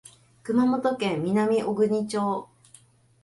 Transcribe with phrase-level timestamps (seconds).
[0.41, 2.49] 熊本県南小国町